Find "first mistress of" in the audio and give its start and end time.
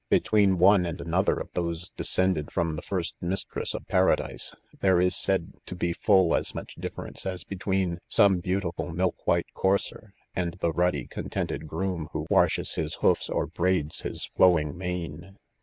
2.81-3.87